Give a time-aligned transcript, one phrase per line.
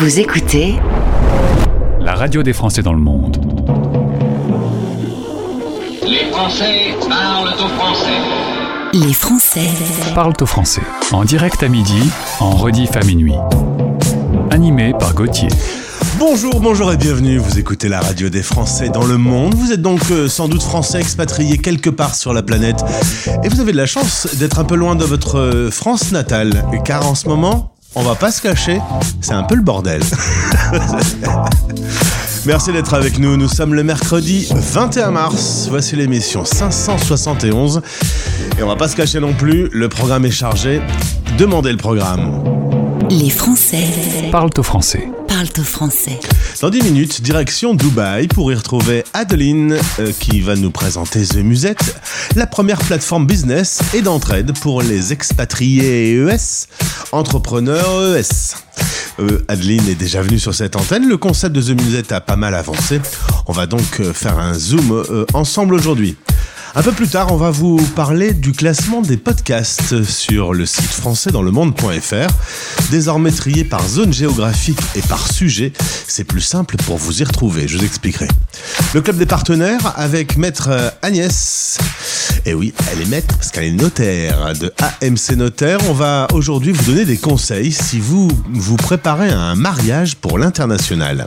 [0.00, 0.76] Vous écoutez
[2.00, 3.36] la radio des Français dans le monde.
[6.02, 8.18] Les Français parlent au français.
[8.94, 9.68] Les Français
[10.14, 10.80] Parlent au français.
[11.12, 12.00] En direct à midi,
[12.40, 13.34] en rediff à minuit.
[14.50, 15.50] Animé par Gauthier.
[16.18, 17.36] Bonjour, bonjour et bienvenue.
[17.36, 19.54] Vous écoutez la radio des Français dans le monde.
[19.54, 22.82] Vous êtes donc euh, sans doute français expatrié quelque part sur la planète.
[23.44, 26.64] Et vous avez de la chance d'être un peu loin de votre euh, France natale.
[26.86, 28.80] Car en ce moment, on va pas se cacher,
[29.20, 30.02] c'est un peu le bordel.
[32.46, 33.36] Merci d'être avec nous.
[33.36, 35.66] Nous sommes le mercredi 21 mars.
[35.68, 37.82] Voici l'émission 571.
[38.58, 40.80] Et on va pas se cacher non plus, le programme est chargé.
[41.36, 42.42] Demandez le programme.
[43.10, 43.84] Les Français
[44.30, 45.08] Parlent au français.
[46.60, 51.36] Dans 10 minutes, direction Dubaï pour y retrouver Adeline euh, qui va nous présenter The
[51.36, 51.96] Musette,
[52.36, 56.66] la première plateforme business et d'entraide pour les expatriés ES,
[57.12, 58.54] entrepreneurs ES.
[59.18, 62.36] Euh, Adeline est déjà venue sur cette antenne, le concept de The Musette a pas
[62.36, 63.00] mal avancé.
[63.46, 66.18] On va donc euh, faire un zoom ensemble aujourd'hui.
[66.76, 70.84] Un peu plus tard, on va vous parler du classement des podcasts sur le site
[70.84, 72.32] français dans le monde.fr.
[72.92, 75.72] Désormais trié par zone géographique et par sujet,
[76.06, 78.28] c'est plus simple pour vous y retrouver, je vous expliquerai.
[78.94, 81.78] Le club des partenaires avec maître euh, Agnès.
[82.46, 85.78] Et oui, elle est maître parce qu'elle est notaire de AMC Notaire.
[85.88, 90.38] On va aujourd'hui vous donner des conseils si vous vous préparez à un mariage pour
[90.38, 91.26] l'international.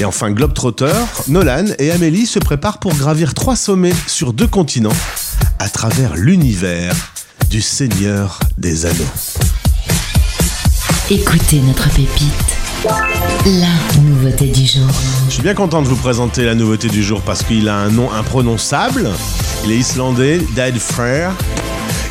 [0.00, 0.92] Et enfin, Globetrotter,
[1.28, 4.71] Nolan et Amélie se préparent pour gravir trois sommets sur deux continents
[5.58, 6.94] à travers l'univers
[7.50, 9.04] du Seigneur des Anneaux.
[11.10, 12.56] Écoutez notre pépite.
[13.44, 14.88] La nouveauté du jour.
[15.28, 17.90] Je suis bien content de vous présenter la nouveauté du jour parce qu'il a un
[17.90, 19.10] nom imprononçable.
[19.66, 21.32] Il est islandais, Dead Frere.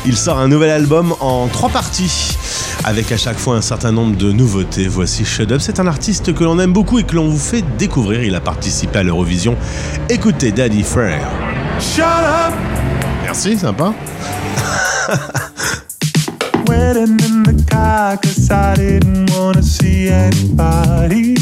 [0.06, 2.36] Il sort un nouvel album en trois parties,
[2.84, 4.86] avec à chaque fois un certain nombre de nouveautés.
[4.86, 7.64] Voici Shut Up, c'est un artiste que l'on aime beaucoup et que l'on vous fait
[7.76, 8.22] découvrir.
[8.22, 9.56] Il a participé à l'Eurovision.
[10.08, 11.51] Écoutez Daddy Frere.
[11.82, 12.72] Shut up
[13.32, 13.88] Merci, sympa.
[16.68, 21.34] Waiting in the car cause I didn't wanna see anybody.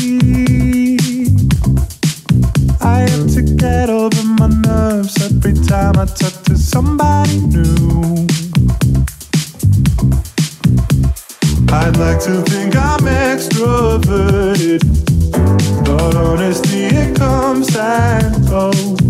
[2.80, 8.28] I have to get over my nerves every time I talk to somebody new.
[11.72, 14.84] I'd like to think I'm extroverted,
[15.84, 19.09] but honestly it comes and goes.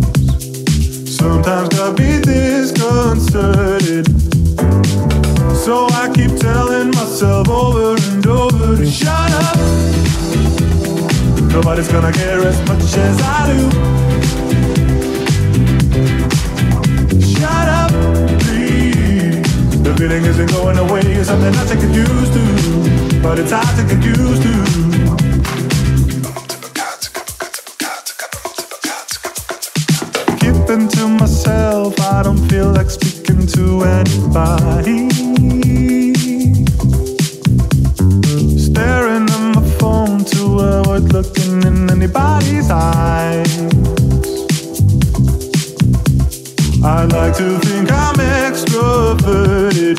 [1.20, 4.06] Sometimes got me disconcerted.
[5.54, 9.56] So I keep telling myself over and over to shut up.
[11.53, 13.70] Nobody's gonna care as much as I do.
[17.20, 17.91] Shut up,
[18.44, 19.42] please.
[19.82, 21.03] The feeling isn't going away.
[21.03, 25.00] It's something I take get used to, but it's hard to get used to.
[30.70, 35.10] To myself, I don't feel like speaking to anybody.
[38.56, 43.50] Staring at my phone to avoid looking in anybody's eyes.
[46.84, 49.97] I like to think I'm extroverted,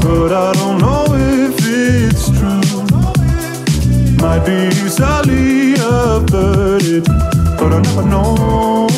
[0.00, 2.62] but I don't know if it's true.
[4.22, 7.04] Might be easily averted,
[7.58, 8.93] but I never know.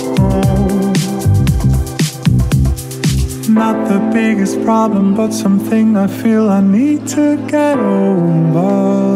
[3.56, 9.06] Not the biggest problem, but something I feel I need to get over.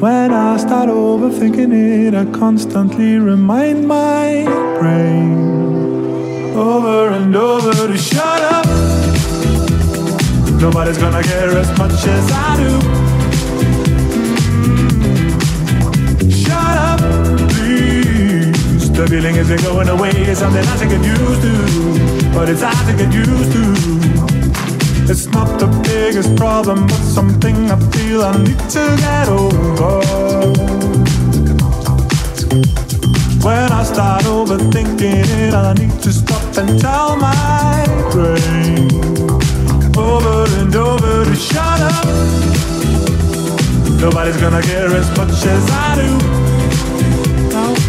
[0.00, 4.42] When I start overthinking it, I constantly remind my
[4.80, 8.66] brain over and over to shut up.
[10.60, 13.13] Nobody's gonna care as much as I do.
[18.94, 20.10] The feeling isn't going away.
[20.10, 23.64] It's something I should get used to, but it's hard to get used to.
[25.10, 30.00] It's not the biggest problem, but something I feel I need to get over.
[33.44, 38.88] When I start overthinking it, I need to stop and tell my brain
[39.98, 42.06] over and over to shut up.
[44.00, 46.63] Nobody's gonna care as much as I do.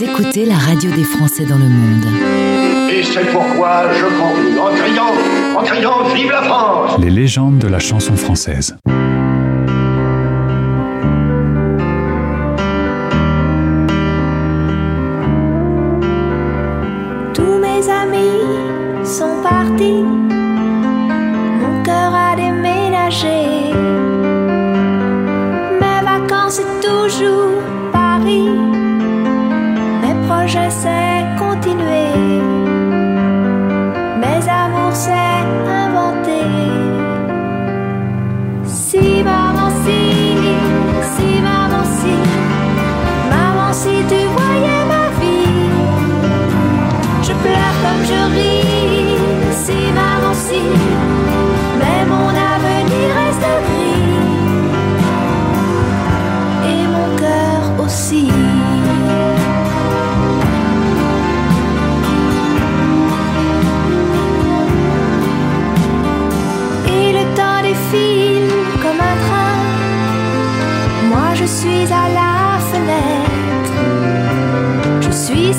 [0.00, 2.06] écoutez la radio des Français dans le monde.
[2.90, 5.12] Et c'est pourquoi je conclus en criant,
[5.56, 8.76] en criant Vive la France Les légendes de la chanson française.
[17.34, 20.04] Tous mes amis sont partis,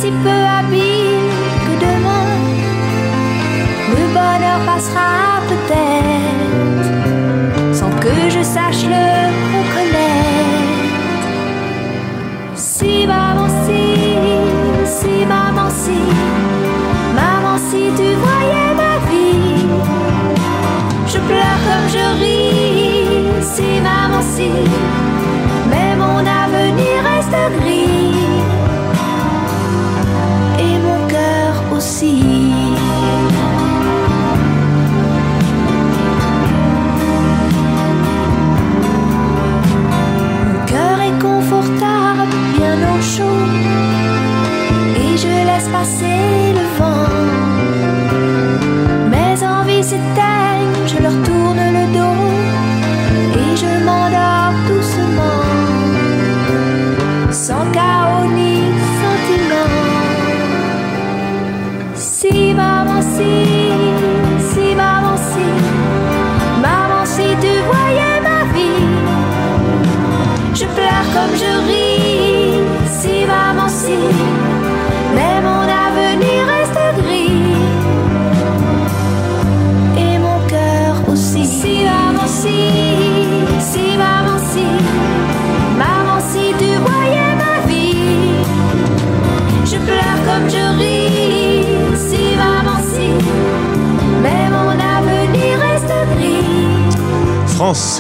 [0.04, 1.32] si peu habile
[1.66, 2.28] que demain
[3.96, 5.12] le bonheur passera
[5.52, 6.88] peut-être
[7.74, 9.06] sans que je sache le
[9.56, 11.30] reconnaître.
[12.54, 13.84] Si maman si,
[14.98, 16.00] si maman si,
[17.20, 19.66] maman si tu voyais ma vie,
[21.12, 23.46] je pleure comme je ris.
[23.54, 24.50] Si maman si,
[32.04, 32.33] cœur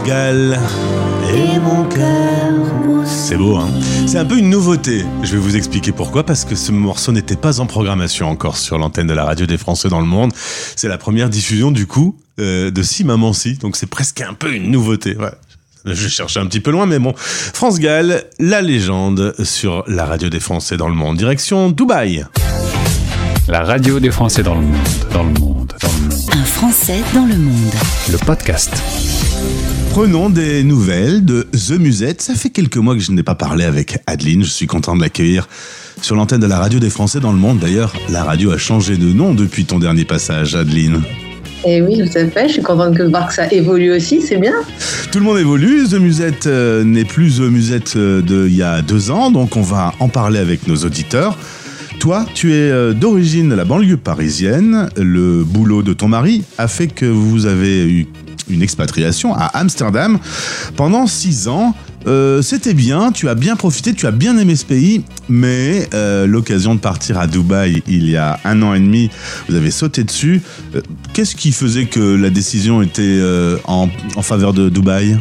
[0.05, 3.05] Et mon cœur.
[3.05, 3.69] C'est beau, hein
[4.05, 5.05] C'est un peu une nouveauté.
[5.23, 6.25] Je vais vous expliquer pourquoi.
[6.25, 9.57] Parce que ce morceau n'était pas en programmation encore sur l'antenne de la radio des
[9.57, 10.33] Français dans le monde.
[10.75, 13.53] C'est la première diffusion, du coup, euh, de Si Maman Si.
[13.55, 15.15] Donc c'est presque un peu une nouveauté.
[15.15, 15.31] Ouais.
[15.85, 17.13] Je cherchais un petit peu loin, mais bon.
[17.15, 21.15] France Gall, la légende sur la radio des Français dans le monde.
[21.15, 22.25] Direction Dubaï.
[23.47, 24.75] La radio des Français dans le monde,
[25.13, 26.19] dans le monde, dans le monde.
[26.33, 27.73] Un Français dans le monde.
[28.11, 28.71] Le podcast.
[29.93, 32.19] Prenons des nouvelles de The Musette.
[32.19, 34.43] Ça fait quelques mois que je n'ai pas parlé avec Adeline.
[34.43, 35.47] Je suis content de l'accueillir
[36.01, 37.59] sur l'antenne de la radio des Français dans le monde.
[37.59, 40.99] D'ailleurs, la radio a changé de nom depuis ton dernier passage, Adeline.
[41.63, 42.47] Et oui, tout à fait.
[42.47, 44.55] Je suis contente que voir que ça évolue aussi, c'est bien.
[45.11, 45.87] Tout le monde évolue.
[45.87, 49.61] The Musette euh, n'est plus The Musette euh, d'il y a deux ans, donc on
[49.61, 51.37] va en parler avec nos auditeurs.
[51.99, 54.89] Toi, tu es euh, d'origine de la banlieue parisienne.
[54.97, 58.07] Le boulot de ton mari a fait que vous avez eu
[58.49, 60.19] une expatriation à Amsterdam
[60.75, 61.75] pendant six ans.
[62.05, 66.27] Euh, C'était bien, tu as bien profité, tu as bien aimé ce pays, mais euh,
[66.27, 69.09] l'occasion de partir à Dubaï il y a un an et demi,
[69.47, 70.41] vous avez sauté dessus.
[70.75, 70.81] Euh,
[71.13, 73.21] Qu'est-ce qui faisait que la décision était
[73.65, 75.17] en, en faveur de Dubaï?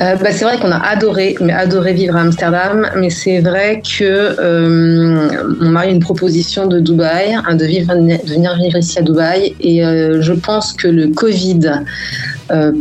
[0.00, 2.88] Euh, bah, c'est vrai qu'on a adoré, mais adoré vivre à Amsterdam.
[2.96, 5.28] Mais c'est vrai que euh,
[5.60, 9.02] mon mari a une proposition de Dubaï, hein, de, vivre, de venir vivre ici à
[9.02, 9.56] Dubaï.
[9.60, 11.82] Et euh, je pense que le Covid,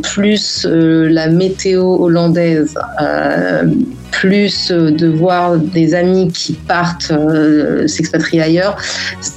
[0.03, 3.63] plus euh, la météo hollandaise, euh,
[4.11, 8.77] plus euh, de voir des amis qui partent euh, s'expatrier ailleurs,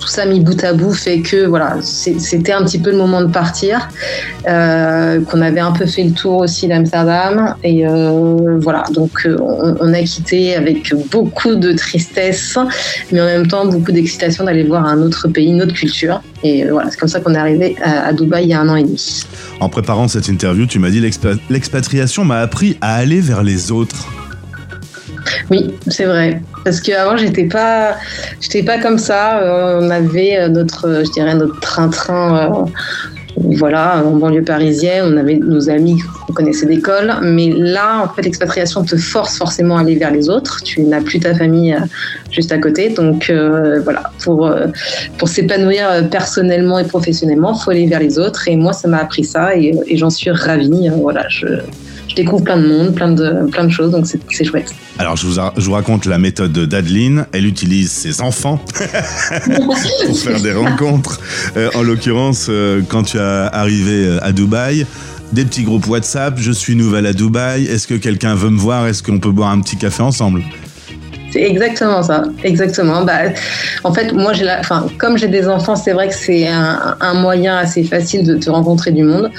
[0.01, 3.21] tout ça mis bout à bout fait que voilà, c'était un petit peu le moment
[3.21, 3.89] de partir,
[4.49, 9.37] euh, qu'on avait un peu fait le tour aussi d'Amsterdam et euh, voilà, donc euh,
[9.81, 12.57] on, a quitté avec beaucoup de tristesse,
[13.13, 16.23] mais en même temps beaucoup d'excitation d'aller voir un autre pays, une autre culture.
[16.43, 18.61] Et euh, voilà, c'est comme ça qu'on est arrivé à, à Dubaï il y a
[18.61, 19.25] un an et demi.
[19.61, 23.71] En préparant cette interview, tu m'as dit l'expa- l'expatriation m'a appris à aller vers les
[23.73, 24.09] autres.
[25.51, 26.43] Oui, c'est vrai.
[26.65, 27.97] Parce qu'avant, j'étais pas,
[28.41, 29.39] j'étais pas comme ça.
[29.41, 32.67] Euh, on avait euh, notre, euh, je dirais, notre train-train.
[33.37, 38.23] Voilà, en banlieue parisienne, on avait nos amis qu'on connaissait d'école, mais là, en fait,
[38.23, 40.63] l'expatriation te force forcément à aller vers les autres.
[40.63, 41.81] Tu n'as plus ta famille euh,
[42.31, 44.67] juste à côté, donc euh, voilà, pour euh,
[45.19, 48.49] pour s'épanouir personnellement et professionnellement, faut aller vers les autres.
[48.49, 50.91] Et moi, ça m'a appris ça, et, et j'en suis ravie.
[51.01, 51.47] Voilà, je,
[52.11, 54.75] je découvre plein de monde, plein de plein de choses, donc c'est chouette.
[54.99, 57.27] Alors, je vous, a- je vous raconte la méthode d'Adeline.
[57.33, 58.61] Elle utilise ses enfants
[60.07, 61.21] pour faire des rencontres.
[61.57, 64.85] Euh, en l'occurrence, euh, quand tu as arrivé euh, à Dubaï,
[65.33, 66.35] des petits groupes WhatsApp.
[66.39, 67.65] Je suis nouvelle à Dubaï.
[67.67, 68.87] Est-ce que quelqu'un veut me voir?
[68.89, 70.43] Est-ce qu'on peut boire un petit café ensemble?
[71.31, 73.05] C'est exactement ça, exactement.
[73.05, 73.19] Bah,
[73.85, 77.15] en fait, moi, j'ai la, enfin, comme j'ai des enfants, c'est vrai que c'est un,
[77.15, 79.31] moyen assez facile de te rencontrer du monde.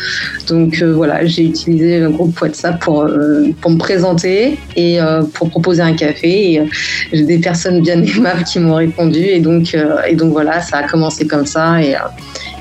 [0.47, 5.23] Donc euh, voilà, j'ai utilisé le groupe WhatsApp pour euh, pour me présenter et euh,
[5.33, 6.63] pour proposer un café.
[7.11, 9.75] J'ai des personnes bien aimables qui m'ont répondu et donc
[10.07, 11.95] et donc voilà, ça a commencé comme ça et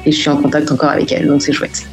[0.06, 1.84] et je suis en contact encore avec elles, donc c'est chouette.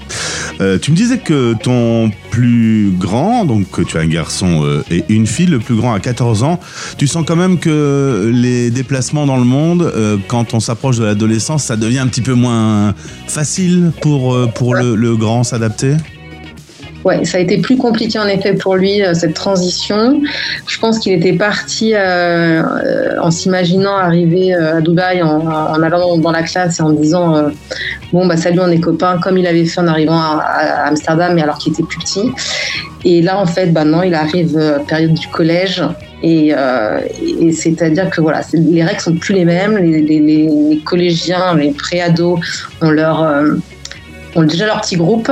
[0.60, 4.84] Euh, tu me disais que ton plus grand, donc que tu as un garçon euh,
[4.90, 6.60] et une fille, le plus grand à 14 ans,
[6.98, 11.06] tu sens quand même que les déplacements dans le monde, euh, quand on s'approche de
[11.06, 12.94] l'adolescence, ça devient un petit peu moins
[13.28, 15.96] facile pour, euh, pour le, le grand s'adapter?
[17.08, 20.20] Ouais, ça a été plus compliqué en effet pour lui euh, cette transition.
[20.68, 21.98] Je pense qu'il était parti euh,
[22.62, 27.50] euh, en s'imaginant arriver à Dubaï en, allant dans la classe et en disant
[28.12, 31.32] bon bah salut on est copains comme il avait fait en arrivant à, à Amsterdam
[31.34, 32.30] mais alors qu'il était plus petit.
[33.06, 35.82] Et là en fait bah non il arrive euh, période du collège
[36.24, 36.52] et,
[37.54, 39.78] c'est-à-dire que voilà les règles sont plus les mêmes.
[39.78, 42.40] Les, les- collégiens, les préados
[42.82, 43.16] ont leur
[44.38, 45.32] ont déjà leur petit groupe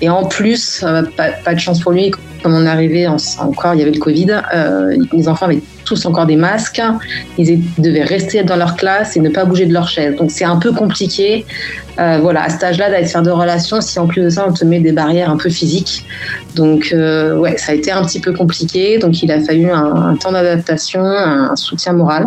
[0.00, 2.10] et en plus, euh, pas, de chance pour lui,
[2.42, 6.04] comme on arrivé en- encore, il y avait le Covid, euh, les enfants avaient tous
[6.06, 6.82] encore des masques,
[7.38, 10.16] ils devaient rester dans leur classe et ne pas bouger de leur chaise.
[10.16, 11.46] Donc c'est un peu compliqué,
[11.98, 14.52] euh, voilà, à cet âge-là, d'aller faire de relations si en plus de ça, on
[14.52, 16.04] te met des barrières un peu physiques.
[16.54, 20.16] Donc ouais, ça a été un petit peu compliqué, donc il a fallu un, un
[20.16, 22.26] temps d'adaptation, un soutien moral.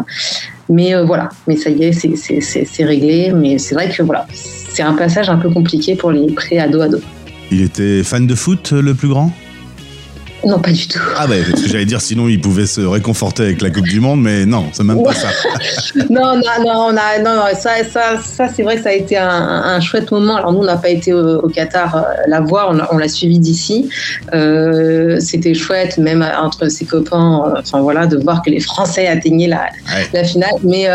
[0.70, 3.32] Mais voilà, mais ça y est, c'est réglé.
[3.36, 4.26] Mais c'est vrai que voilà,
[4.72, 7.02] c'est un passage un peu compliqué pour les pré-ados-ados.
[7.52, 9.32] Il était fan de foot, le plus grand?
[10.46, 11.00] Non, pas du tout.
[11.18, 14.00] Ah ouais, parce que j'allais dire sinon il pouvait se réconforter avec la Coupe du
[14.00, 15.28] Monde, mais non, c'est même pas ça.
[16.10, 18.94] non, non, non, on a, non, non, ça, ça, ça c'est vrai que ça a
[18.94, 20.38] été un, un chouette moment.
[20.38, 22.98] Alors nous, on n'a pas été au, au Qatar euh, la voir, on, l'a- on
[22.98, 23.90] l'a suivi d'ici.
[24.34, 29.08] Euh, C'était chouette, même entre ses copains, euh, enfin voilà, de voir que les Français
[29.08, 30.08] atteignaient la, Ouais.
[30.14, 30.50] la finale.
[30.64, 30.88] Mais,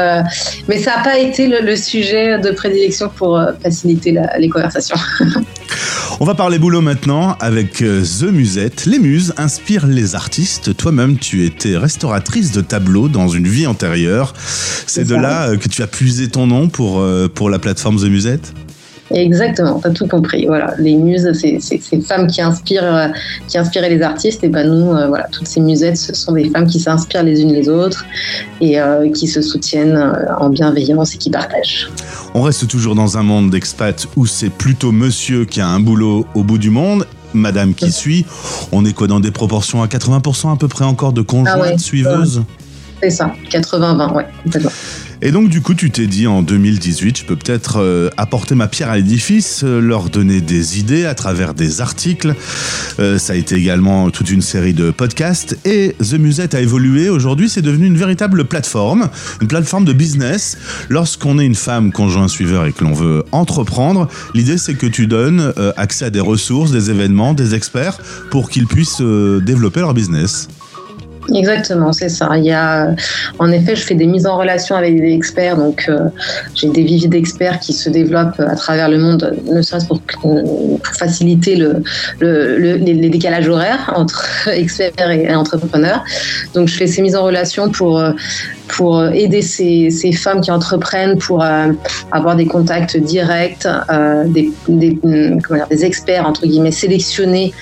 [0.69, 4.97] mais ça n'a pas été le, le sujet de prédilection pour faciliter la- les conversations.
[6.21, 8.87] On va parler boulot maintenant avec The Musette.
[8.87, 10.77] Les muses inspirent les artistes.
[10.77, 14.35] Toi-même, tu étais restauratrice de tableaux dans une vie antérieure.
[14.87, 15.21] C'est de ça.
[15.21, 18.53] là euh, que tu as puisé ton nom pour, euh, pour la plateforme The Musette?
[19.11, 20.47] Exactement, t'as tout compris.
[20.47, 23.09] Voilà, les muses, c'est ces femmes qui inspirent, euh,
[23.49, 24.43] qui inspiraient les artistes.
[24.45, 27.43] Et ben nous, euh, voilà, toutes ces musettes, ce sont des femmes qui s'inspirent les
[27.43, 28.05] unes les autres
[28.61, 31.89] et euh, qui se soutiennent euh, en bienveillance et qui partagent.
[32.35, 36.27] On reste toujours dans un monde d'expat où c'est plutôt monsieur qui a un boulot
[36.35, 38.25] au bout du monde, madame qui suit.
[38.73, 41.61] On est quoi dans des proportions à 80% à peu près encore de conjointes Ah
[41.61, 41.79] ouais.
[41.79, 42.43] suiveuses
[43.03, 44.71] C'est ça, 80-20, ouais, complètement.
[45.27, 48.69] Et donc du coup, tu t'es dit en 2018, je peux peut-être euh, apporter ma
[48.69, 52.35] pierre à l'édifice, euh, leur donner des idées à travers des articles.
[53.01, 55.57] Euh, ça a été également toute une série de podcasts.
[55.65, 57.09] Et The Musette a évolué.
[57.09, 59.09] Aujourd'hui, c'est devenu une véritable plateforme,
[59.41, 60.59] une plateforme de business.
[60.91, 65.07] Lorsqu'on est une femme conjoint suiveur et que l'on veut entreprendre, l'idée c'est que tu
[65.07, 67.97] donnes accès à des ressources, des événements, des experts
[68.31, 70.49] pour qu'ils puissent développer leur business.
[71.33, 72.31] Exactement, c'est ça.
[72.37, 72.95] Il y a,
[73.39, 76.09] en effet, je fais des mises en relation avec des experts, donc euh,
[76.55, 80.81] j'ai des viviers d'experts qui se développent à travers le monde, ne serait-ce pour, pour
[80.99, 81.83] faciliter le,
[82.21, 86.03] le, le- les, décalages horaires entre experts et entrepreneurs.
[86.55, 88.03] Donc, je fais ces mises en relation pour
[88.69, 91.69] pour aider ces, ces femmes qui entreprennent, pour euh,
[92.13, 97.53] avoir des contacts directs, euh, des, des, comment dire, des experts entre guillemets sélectionnés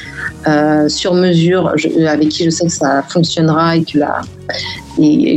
[0.47, 1.75] euh, sur mesure,
[2.09, 3.99] avec qui je sais que ça fonctionnera et que,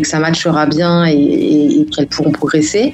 [0.04, 2.94] ça matchera bien et, qu'elles pourront progresser.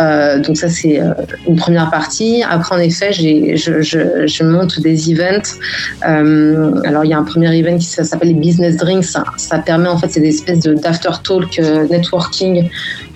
[0.00, 1.12] Euh, donc ça c'est euh,
[1.48, 2.42] une première partie.
[2.48, 5.58] Après en effet, je, je, je monte des events.
[6.02, 9.04] Alors il y a un premier event qui s'appelle les Business Drinks.
[9.04, 12.68] Ça, permet en fait c'est des espèces de d'after talk euh, networking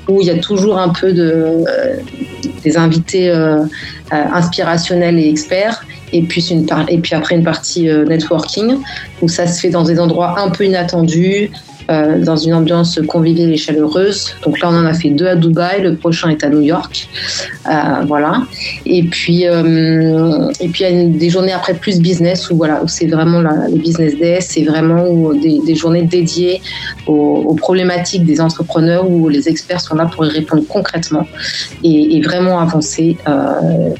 [0.08, 1.64] où il y a toujours un peu de
[2.64, 3.64] des invités euh,
[4.10, 8.78] inspirationnels et experts et puis une et puis après une partie euh, networking.
[9.20, 11.50] Où ça se fait dans des endroits un peu inattendus
[11.90, 14.34] euh, dans une ambiance conviviale et chaleureuse.
[14.44, 17.08] Donc là, on en a fait deux à Dubaï, le prochain est à New York.
[17.68, 18.42] Euh, voilà.
[18.86, 22.82] Et puis, euh, et puis il y a des journées après plus business où voilà,
[22.86, 26.60] c'est vraiment la, le business day, c'est vraiment des, journées dédiées
[27.06, 31.26] aux, problématiques des entrepreneurs où les experts sont là pour y répondre concrètement
[31.82, 33.16] et, vraiment avancer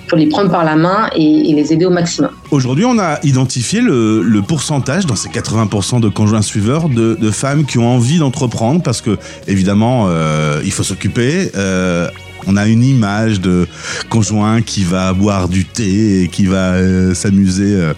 [0.09, 2.31] pour les prendre par la main et les aider au maximum.
[2.53, 7.79] Aujourd'hui, on a identifié le, pourcentage dans ces 80% de conjoints suiveurs de, femmes qui
[7.79, 9.17] ont envie d'entreprendre parce que,
[9.49, 11.51] évidemment, euh, il faut s'occuper.
[11.57, 12.11] Euh,
[12.47, 13.67] on a une image de
[14.11, 17.91] conjoint qui va boire du thé et qui va euh, s'amuser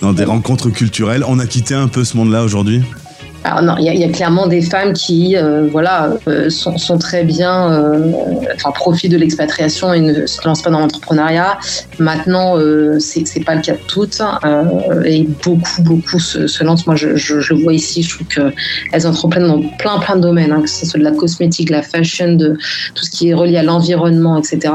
[0.00, 1.22] dans des rencontres culturelles.
[1.28, 2.82] On a quitté un peu ce monde-là aujourd'hui?
[3.42, 7.72] Alors non, il y, a- clairement des femmes qui, euh, voilà, euh, sont, très bien,
[7.72, 8.12] euh,
[8.54, 11.58] enfin profitent de l'expatriation et ne se lancent pas dans l'entrepreneuriat.
[11.98, 12.56] Maintenant,
[12.98, 14.20] c'est pas le cas de toutes,
[15.04, 16.86] et beaucoup, beaucoup se, lancent.
[16.86, 18.52] Moi, je, je, vois ici, je trouve que
[18.92, 21.82] elles entreprennent dans plein, plein de domaines, hein, que ce soit de la cosmétique, la
[21.82, 22.58] fashion, de
[22.94, 24.74] tout ce qui est relié à l'environnement, etc.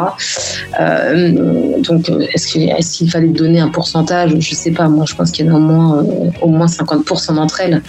[1.80, 4.32] Donc, est-ce qu'il fallait donner un pourcentage?
[4.40, 4.88] Je sais pas.
[4.88, 6.06] Moi, je pense qu'il y en a au moins,
[6.42, 7.82] au moins 50% d'entre elles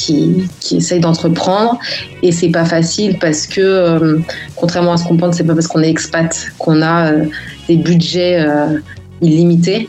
[0.00, 1.78] qui, qui d'entreprendre.
[2.22, 4.18] Et c'est pas facile parce que euh,
[4.56, 7.24] contrairement à ce qu'on pense c'est pas parce qu'on est expat qu'on a euh,
[7.68, 8.78] des budgets euh,
[9.20, 9.88] illimités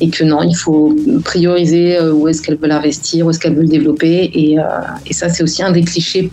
[0.00, 3.68] et que non il faut prioriser où est-ce qu'elles veulent investir où est-ce qu'elles veulent
[3.68, 4.30] développer.
[4.34, 4.56] Et,
[5.06, 6.30] et ça c'est aussi un des clichés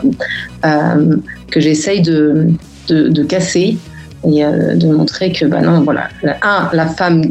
[1.51, 2.47] que j'essaye de,
[2.87, 3.77] de, de casser
[4.25, 4.43] et
[4.83, 6.09] de montrer que bah non voilà
[6.41, 7.21] un la femme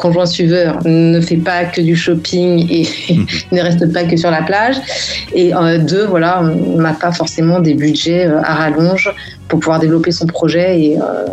[0.00, 2.88] conjoint suiveur ne fait pas que du shopping et
[3.52, 4.76] ne reste pas que sur la plage.
[5.34, 9.12] Et euh, deux voilà on n'a pas forcément des budgets euh, à rallonge
[9.48, 11.26] pour pouvoir développer son projet et, euh,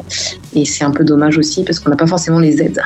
[0.54, 2.82] et c'est un peu dommage aussi parce qu'on n'a pas forcément les aides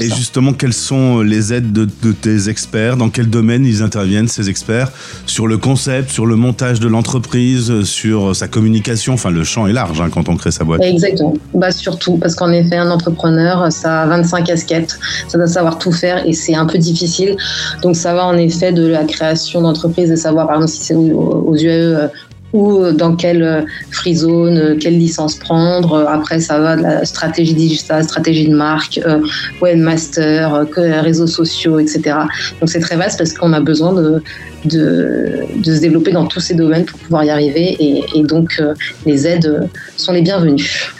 [0.00, 0.16] Et ça.
[0.16, 2.96] justement, quelles sont les aides de, de tes experts?
[2.96, 4.90] Dans quel domaine ils interviennent, ces experts?
[5.26, 9.14] Sur le concept, sur le montage de l'entreprise, sur sa communication?
[9.14, 10.82] Enfin, le champ est large hein, quand on crée sa boîte.
[10.82, 11.34] Exactement.
[11.54, 15.92] Bah surtout parce qu'en effet, un entrepreneur, ça a 25 casquettes, ça doit savoir tout
[15.92, 17.36] faire et c'est un peu difficile.
[17.82, 20.94] Donc ça va en effet de la création d'entreprise, de savoir par exemple si c'est
[20.94, 22.08] aux, aux UAE euh,
[22.54, 25.92] ou dans quelle euh, free zone, euh, quelle licence prendre.
[25.92, 29.20] Euh, Après, ça va de la stratégie digitale, stratégie de marque, euh,
[29.60, 32.16] webmaster, euh, réseaux sociaux, etc.
[32.60, 34.22] Donc c'est très vaste parce qu'on a besoin de,
[34.64, 39.26] de, se développer dans tous ces domaines pour pouvoir y arriver et, donc euh, les
[39.26, 40.92] aides euh, sont les bienvenues.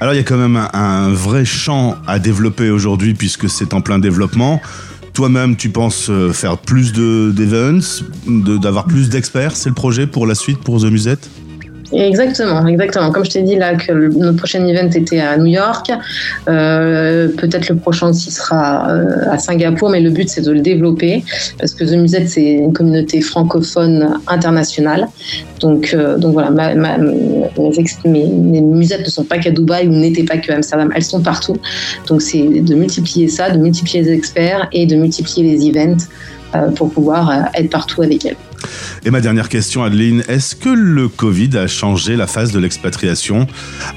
[0.00, 3.80] Alors, il y a quand même un vrai champ à développer aujourd'hui puisque c'est en
[3.82, 4.60] plein développement.
[5.16, 7.80] Toi-même, tu penses euh, faire plus de- d'events,
[8.26, 11.30] de- d'avoir plus d'experts C'est le projet pour la suite, pour The Musette?
[11.92, 13.10] Exactement, exactement.
[13.12, 15.90] Comme je t'ai dit là que notre prochain event était à New York,
[16.48, 20.60] euh, peut-être le prochain aussi sera euh, à Singapour, mais le but c'est de le
[20.60, 21.24] développer
[21.58, 25.06] parce que The Musette c'est une communauté francophone internationale.
[25.60, 26.98] Donc, euh, voilà, ma- mes,
[28.04, 31.56] mes- musettes ne sont pas qu'à Dubaï ou n'étaient pas qu'à Amsterdam, elles sont partout.
[32.08, 35.96] Donc c'est de multiplier ça, de multiplier les experts et de multiplier les events
[36.76, 38.36] pour pouvoir euh, être partout avec elles.
[39.04, 43.46] Et ma dernière question, Adeline, est-ce que le Covid a changé la phase de l'expatriation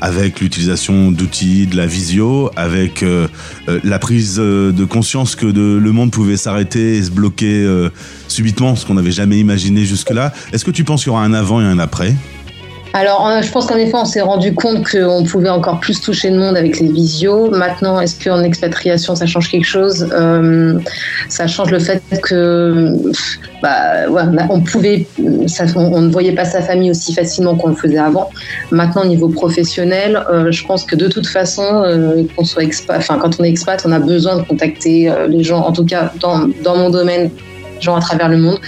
[0.02, 3.28] avec l'utilisation d'outils, de la visio, avec euh,
[3.68, 7.90] euh, la prise euh, de conscience que le monde pouvait s'arrêter et se bloquer euh,
[8.28, 10.34] subitement, ce qu'on n'avait jamais imaginé jusque-là?
[10.54, 12.14] Est-ce que tu penses qu'il y aura un avant et un après?
[12.94, 16.40] Alors, je pense qu'en effet, on s'est rendu compte qu'on pouvait encore plus toucher le
[16.40, 17.52] monde avec les visios.
[17.52, 20.10] Maintenant, est-ce qu'en expatriation, ça change quelque chose?
[20.12, 20.80] Euh,
[21.28, 22.96] Ça change le fait que,
[23.62, 25.06] bah, ouais, on pouvait,
[25.76, 28.32] on, ne voyait pas sa famille aussi facilement qu'on le faisait avant.
[28.72, 33.50] Maintenant, au niveau professionnel, euh, je pense que de toute façon, euh, quand on est
[33.50, 35.60] expat, on a besoin de contacter les gens.
[35.60, 37.30] En tout cas, dans mon domaine,
[37.82, 38.60] gens à travers le monde.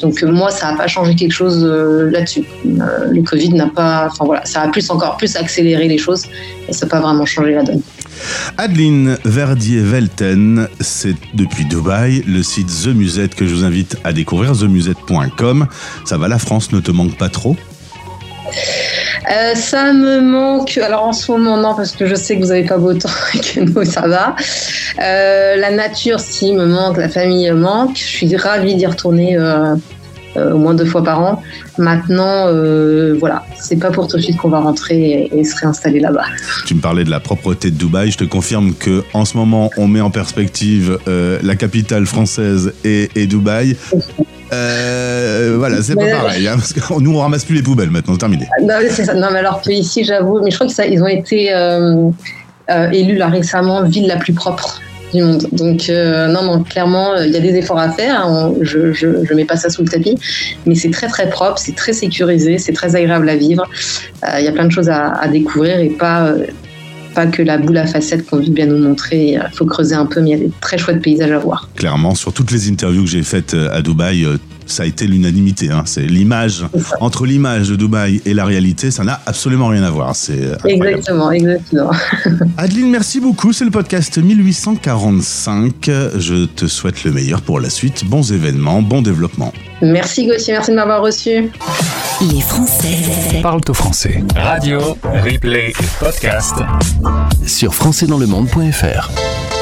[0.00, 2.44] Donc euh, moi, ça n'a pas changé quelque chose euh, là-dessus.
[2.66, 6.24] Euh, le Covid n'a pas, enfin voilà, ça a plus encore plus accéléré les choses
[6.68, 7.82] et ça n'a pas vraiment changé la donne.
[8.56, 14.58] Adeline Verdier-Velten, c'est depuis Dubaï, le site The Musette que je vous invite à découvrir,
[14.58, 15.66] themusette.com.
[16.04, 17.56] Ça va, la France ne te manque pas trop?
[19.30, 20.78] Euh, ça me manque.
[20.78, 23.08] Alors en ce moment, non, parce que je sais que vous n'avez pas beau temps
[23.34, 24.34] et que nous, ça va.
[25.00, 26.96] Euh, la nature, si, me manque.
[26.96, 27.96] La famille manque.
[27.96, 29.36] Je suis ravie d'y retourner
[30.38, 31.42] euh, au moins deux fois par an.
[31.76, 35.56] Maintenant, euh, voilà, c'est pas pour tout de suite qu'on va rentrer et, et se
[35.56, 36.24] réinstaller là-bas.
[36.66, 38.10] Tu me parlais de la propreté de Dubaï.
[38.10, 42.72] Je te confirme que en ce moment, on met en perspective euh, la capitale française
[42.84, 43.76] et, et Dubaï.
[44.52, 46.48] Euh, voilà, c'est pas pareil.
[46.48, 48.46] hein, parce que nous, on ramasse plus les poubelles maintenant, terminé.
[48.62, 49.14] Non, mais c'est ça.
[49.14, 52.08] Non, mais alors que ici, j'avoue, mais je crois que ça, ils ont été euh,
[52.70, 54.80] euh, élus là récemment ville la plus propre
[55.12, 55.46] du monde.
[55.52, 58.20] Donc euh, non, non, clairement, il y a des efforts à faire.
[58.26, 58.52] hein.
[58.60, 60.16] Je, je, je mets pas ça sous le tapis,
[60.66, 63.64] mais c'est très très propre, c'est très sécurisé, c'est très agréable à vivre.
[64.24, 66.46] Euh, Il y a plein de choses à, découvrir et pas euh,
[67.14, 69.32] pas que la boule à facettes qu'on veut bien nous montrer.
[69.32, 71.68] Il faut creuser un peu, mais il y a des très chouettes paysages à voir.
[71.74, 74.26] Clairement, sur toutes les interviews que j'ai faites à Dubaï,
[74.68, 75.70] ça a été l'unanimité.
[75.70, 75.82] hein.
[75.86, 76.64] C'est l'image
[77.00, 80.14] entre l'image de Dubaï et la réalité, ça n'a absolument rien à voir.
[80.14, 80.52] C'est.
[80.64, 81.90] Exactement, exactement.
[82.56, 83.52] Adeline, merci beaucoup.
[83.52, 85.90] C'est le podcast 1845.
[86.18, 88.04] Je te souhaite le meilleur pour la suite.
[88.04, 89.52] Bons événements, bon développement.
[89.80, 91.50] Merci Gauthier, merci de m'avoir reçu.
[92.20, 92.96] Les Français
[93.42, 94.24] Parle au français.
[94.34, 94.80] Radio,
[95.24, 96.54] replay, podcast.
[97.46, 99.57] sur françaisdanslemonde.fr.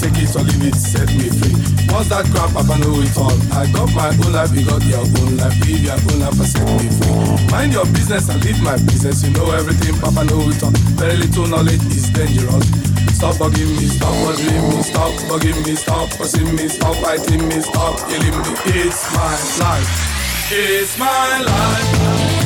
[0.00, 1.56] take it or leave it, set me free.
[1.92, 3.36] Once that crap, Papa know it all.
[3.54, 5.56] I got my own life, you got your own life.
[5.64, 7.50] Live your own life and set me free.
[7.50, 9.22] Mind your business and live my business.
[9.22, 10.74] You know everything, Papa know it all.
[11.00, 12.66] Very little knowledge is dangerous.
[13.16, 17.60] Stop bugging me, stop bothering me, stop bugging me, stop fussing me, stop fighting me,
[17.60, 18.52] stop killing me.
[18.76, 19.32] It's my
[19.64, 20.16] life.
[20.48, 22.45] It's my life,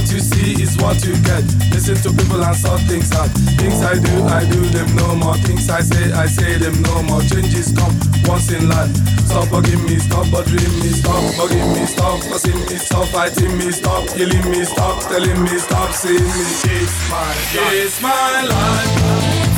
[0.00, 1.44] What you see is what you get.
[1.76, 3.28] Listen to people and sort things out.
[3.60, 5.36] Things I do, I do them no more.
[5.44, 7.20] Things I say, I say them no more.
[7.20, 7.92] Changes come
[8.24, 8.88] once in life.
[9.28, 13.70] Stop bugging me, stop bothering me, stop bugging me, stop fussing me, stop fighting me,
[13.70, 16.48] stop killing me, stop telling me, stop seeing me.
[16.64, 17.34] It's my.
[17.52, 19.49] It's my life,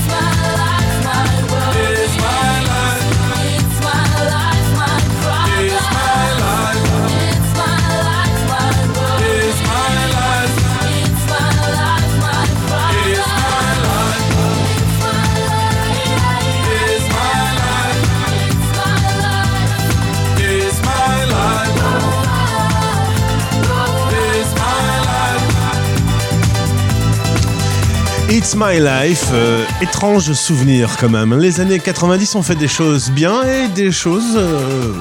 [28.43, 31.39] It's My Life, euh, étrange souvenir quand même.
[31.39, 34.93] Les années 90 ont fait des choses bien et des choses euh,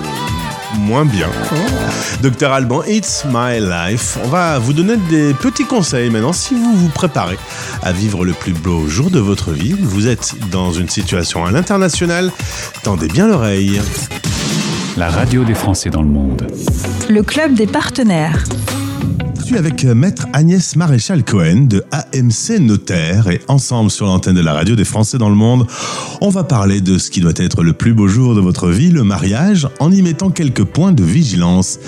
[0.78, 1.28] moins bien.
[2.22, 4.20] Docteur Alban, It's My Life.
[4.24, 7.40] On va vous donner des petits conseils maintenant si vous vous préparez
[7.82, 9.74] à vivre le plus beau jour de votre vie.
[9.74, 12.32] Vous êtes dans une situation à l'international.
[12.84, 13.82] Tendez bien l'oreille.
[14.98, 16.46] La radio des Français dans le monde.
[17.10, 18.44] Le club des partenaires.
[19.58, 24.54] Avec euh, maître Agnès Maréchal Cohen de AMC Notaire et ensemble sur l'antenne de la
[24.54, 25.68] radio des Français dans le monde,
[26.22, 28.92] on va parler de ce qui doit être le plus beau jour de votre vie,
[28.92, 31.80] le mariage, en y mettant quelques points de vigilance.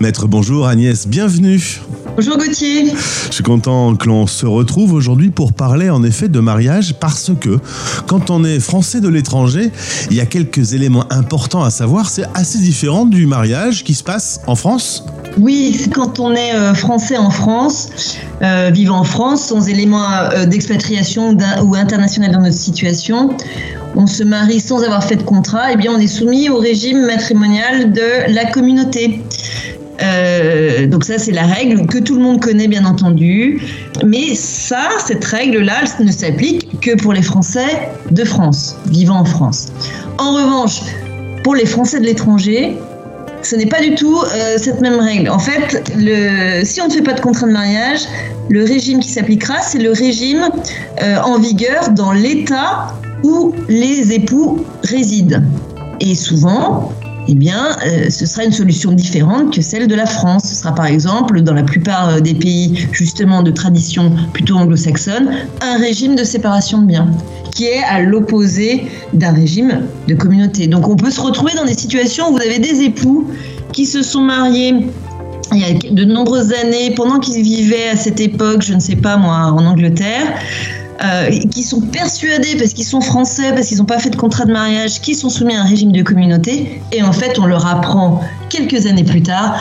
[0.00, 1.80] Maître, bonjour Agnès, bienvenue.
[2.14, 2.92] Bonjour Gauthier.
[3.28, 7.30] Je suis content que l'on se retrouve aujourd'hui pour parler en effet de mariage parce
[7.40, 7.58] que
[8.06, 9.70] quand on est français de l'étranger,
[10.10, 12.10] il y a quelques éléments importants à savoir.
[12.10, 15.06] C'est assez différent du mariage qui se passe en France.
[15.38, 20.44] Oui, quand on est euh, français en France, euh, vivant en France, sans éléments euh,
[20.44, 23.30] d'expatriation ou international dans notre situation,
[23.96, 27.06] on se marie sans avoir fait de contrat, et bien on est soumis au régime
[27.06, 29.22] matrimonial de la communauté.
[30.00, 33.60] Euh, donc ça c'est la règle que tout le monde connaît bien entendu,
[34.04, 39.68] mais ça, cette règle-là, ne s'applique que pour les Français de France, vivant en France.
[40.18, 40.80] En revanche,
[41.44, 42.76] pour les Français de l'étranger,
[43.42, 45.28] ce n'est pas du tout euh, cette même règle.
[45.28, 45.82] En fait,
[46.64, 48.00] si on ne fait pas de contrat de mariage,
[48.48, 50.48] le régime qui s'appliquera, c'est le régime
[51.02, 55.42] euh, en vigueur dans l'État où les époux résident.
[56.00, 56.92] Et souvent,
[57.28, 60.44] eh bien, euh, ce sera une solution différente que celle de la France.
[60.44, 65.30] Ce sera par exemple, dans la plupart euh, des pays justement de tradition plutôt anglo-saxonne,
[65.60, 67.08] un régime de séparation de biens
[67.54, 70.66] qui est à l'opposé d'un régime de communauté.
[70.66, 73.28] Donc on peut se retrouver dans des situations où vous avez des époux
[73.72, 74.86] qui se sont mariés
[75.54, 78.96] il y a de nombreuses années, pendant qu'ils vivaient à cette époque, je ne sais
[78.96, 80.34] pas moi, en Angleterre,
[81.04, 84.44] euh, qui sont persuadés, parce qu'ils sont français, parce qu'ils n'ont pas fait de contrat
[84.44, 86.80] de mariage, qu'ils sont soumis à un régime de communauté.
[86.92, 89.56] Et en fait, on leur apprend quelques années plus tard,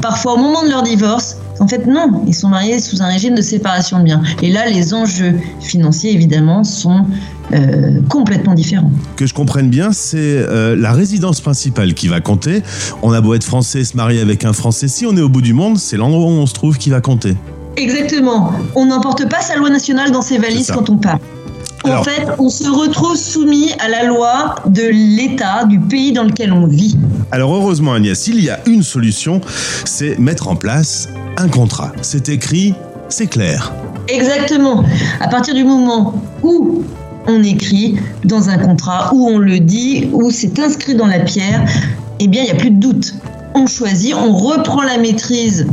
[0.00, 3.34] parfois au moment de leur divorce, en fait, non, ils sont mariés sous un régime
[3.34, 4.22] de séparation de biens.
[4.42, 7.06] Et là, les enjeux financiers, évidemment, sont
[7.52, 8.90] euh, complètement différents.
[9.16, 12.62] Que je comprenne bien, c'est euh, la résidence principale qui va compter.
[13.02, 15.42] On a beau être français, se marier avec un français, si on est au bout
[15.42, 17.36] du monde, c'est l'endroit où on se trouve qui va compter.
[17.76, 18.52] Exactement.
[18.74, 21.18] On n'emporte pas sa loi nationale dans ses valises quand on part.
[21.84, 26.52] En fait, on se retrouve soumis à la loi de l'État, du pays dans lequel
[26.52, 26.96] on vit.
[27.32, 29.40] Alors heureusement Agnès, il y a une solution,
[29.84, 31.92] c'est mettre en place un contrat.
[32.00, 32.74] C'est écrit,
[33.08, 33.72] c'est clair.
[34.08, 34.84] Exactement.
[35.20, 36.84] À partir du moment où
[37.26, 41.64] on écrit dans un contrat, où on le dit, où c'est inscrit dans la pierre,
[42.20, 43.14] eh bien, il n'y a plus de doute.
[43.54, 45.66] On choisit, on reprend la maîtrise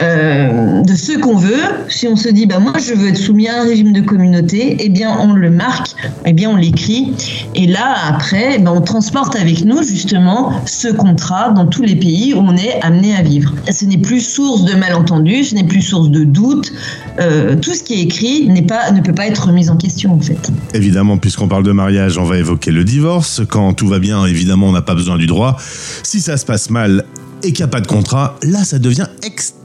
[0.00, 1.62] euh, de ce qu'on veut.
[1.88, 4.76] Si on se dit, bah, moi, je veux être soumis à un régime de communauté,
[4.80, 7.12] eh bien, on le marque, eh bien, on l'écrit.
[7.54, 11.96] Et là, après, eh ben, on transporte avec nous, justement, ce contrat dans tous les
[11.96, 13.52] pays où on est amené à vivre.
[13.70, 16.72] Ce n'est plus source de malentendus, ce n'est plus source de doute.
[17.20, 20.12] Euh, tout ce qui est écrit n'est pas, ne peut pas être remis en question,
[20.14, 20.50] en fait.
[20.74, 23.42] Évidemment, puisqu'on parle de mariage, on va évoquer le divorce.
[23.48, 25.56] Quand tout va bien, évidemment, on n'a pas besoin du droit.
[26.02, 27.04] Si ça se passe mal
[27.42, 29.63] et qu'il n'y a pas de contrat, là, ça devient extrêmement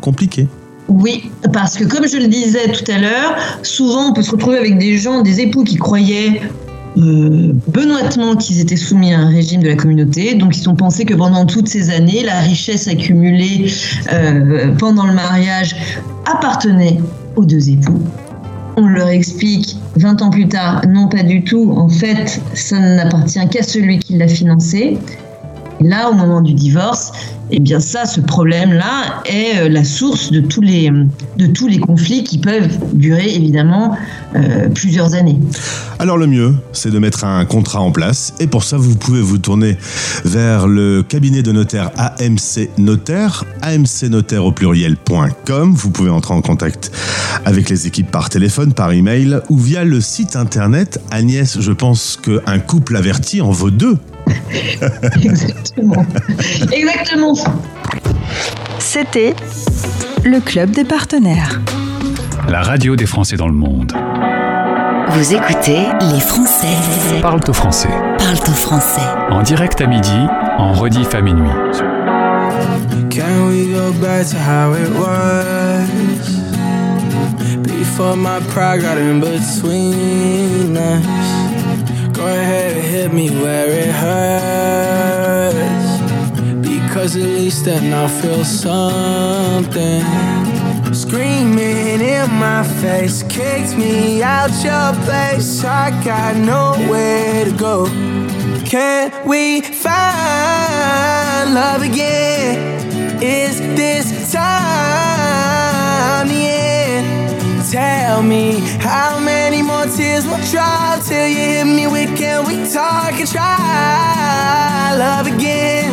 [0.00, 0.46] compliqué.
[0.88, 4.56] Oui, parce que comme je le disais tout à l'heure, souvent on peut se retrouver
[4.56, 6.40] avec des gens, des époux qui croyaient
[6.96, 11.04] euh, benoîtement qu'ils étaient soumis à un régime de la communauté, donc ils ont pensé
[11.04, 13.70] que pendant toutes ces années, la richesse accumulée
[14.12, 15.76] euh, pendant le mariage
[16.24, 16.98] appartenait
[17.36, 18.00] aux deux époux.
[18.78, 23.46] On leur explique 20 ans plus tard, non pas du tout, en fait ça n'appartient
[23.50, 24.96] qu'à celui qui l'a financé.
[25.80, 27.12] Là, au moment du divorce,
[27.50, 30.90] eh bien ça, ce problème-là est euh, la source de tous les,
[31.36, 33.96] de tous les conflits qui peuvent durer évidemment
[34.36, 35.38] euh, plusieurs années.
[35.98, 38.34] Alors le mieux, c'est de mettre un contrat en place.
[38.40, 39.76] Et pour ça, vous pouvez vous tourner
[40.24, 45.74] vers le cabinet de notaire AMC Notaire, amcnotaire au pluriel.com.
[45.74, 46.92] Vous pouvez entrer en contact
[47.44, 51.00] avec les équipes par téléphone, par email ou via le site internet.
[51.10, 53.98] Agnès, je pense qu'un couple averti en vaut deux.
[55.24, 56.04] Exactement.
[56.72, 57.34] Exactement.
[58.78, 59.34] C'était
[60.24, 61.60] le club des partenaires.
[62.48, 63.92] La radio des Français dans le monde.
[65.10, 65.78] Vous écoutez
[66.12, 66.66] Les Français
[67.22, 67.88] Parle au français.
[68.18, 69.00] parlent au français.
[69.30, 70.26] En direct à midi,
[70.58, 71.50] en rediff à minuit.
[73.10, 75.88] Can we go back to how it was?
[77.62, 81.37] Before my pride got in between us.
[82.18, 85.58] Go ahead and hit me where it hurts.
[86.68, 90.02] Because at least then I'll feel something.
[90.92, 95.62] Screaming in my face, kicked me out your place.
[95.62, 97.86] I got nowhere to go.
[98.66, 103.22] Can we find love again?
[103.22, 105.17] Is this time?
[107.70, 112.66] Tell me how many more tears will drop till you hit me with can we
[112.72, 115.90] talk and try love again?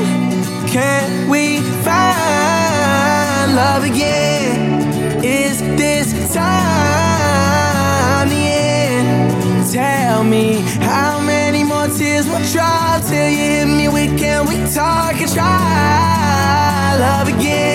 [0.70, 5.22] Can we find love again?
[5.22, 9.70] Is this time the end?
[9.74, 14.56] Tell me how many more tears will drop till you hit me with can we
[14.74, 17.75] talk and try love again?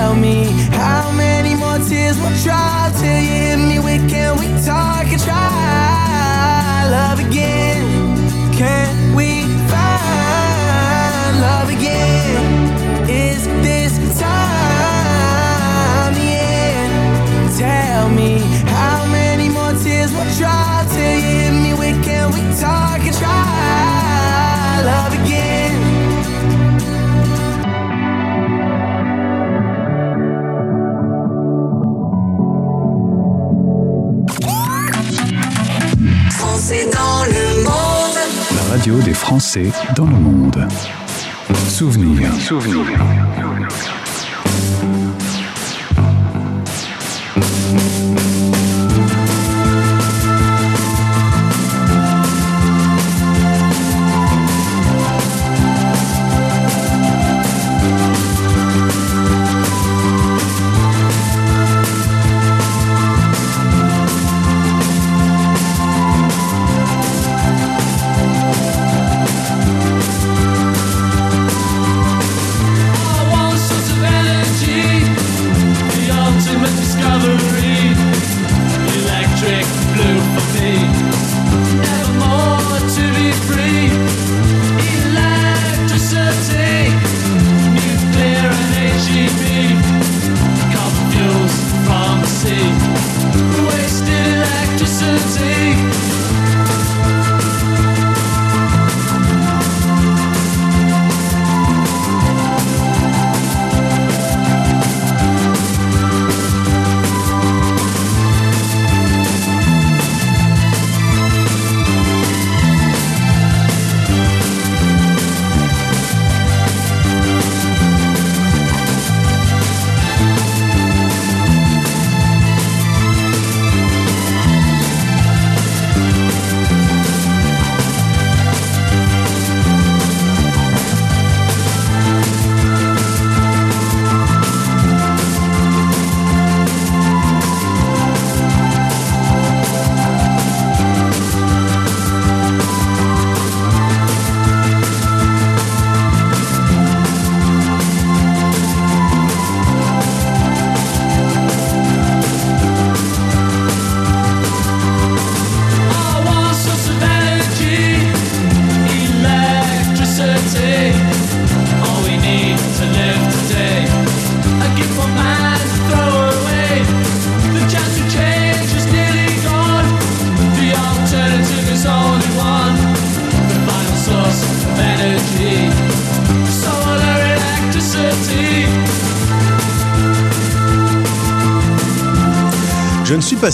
[0.00, 0.44] tell me
[0.82, 5.20] how many more tears will try till you hit me with can we talk and
[5.20, 7.82] try love again.
[8.60, 9.30] Can we
[9.72, 12.42] find love again?
[13.10, 16.30] Is this time the
[16.64, 16.92] end?
[17.58, 18.32] Tell me
[18.76, 23.16] how many more tears will try till you hit me with can we talk and
[23.22, 25.19] try love again
[39.14, 40.66] Français dans le monde.
[41.68, 42.32] Souvenir.
[42.34, 42.98] Souvenir.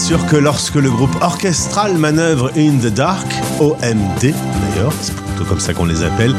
[0.07, 3.27] Que lorsque le groupe orchestral manœuvre In the Dark,
[3.59, 6.33] OMD d'ailleurs, c'est plutôt comme ça qu'on les appelle,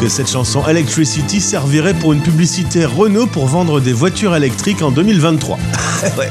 [0.00, 4.92] que cette chanson Electricity servirait pour une publicité Renault pour vendre des voitures électriques en
[4.92, 5.58] 2023.
[6.16, 6.30] ouais,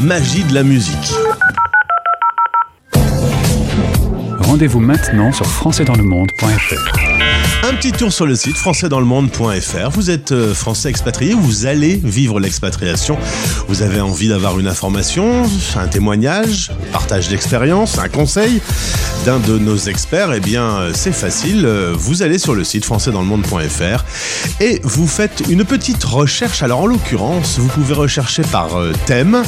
[0.00, 1.14] magie de la musique.
[4.54, 6.98] Rendez-vous maintenant sur françaisdanslemonde.fr.
[7.68, 9.90] Un petit tour sur le site françaisdanslemonde.fr.
[9.90, 13.18] Vous êtes euh, français expatrié, vous allez vivre l'expatriation.
[13.66, 15.42] Vous avez envie d'avoir une information,
[15.74, 18.62] un témoignage, un partage d'expérience, un conseil
[19.24, 21.64] d'un de nos experts, eh bien euh, c'est facile.
[21.64, 24.04] Euh, Vous allez sur le site françaisdanslemonde.fr
[24.60, 26.62] et vous faites une petite recherche.
[26.62, 29.42] Alors en l'occurrence, vous pouvez rechercher par euh, thème.